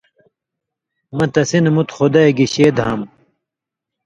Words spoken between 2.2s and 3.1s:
گِشے دھام،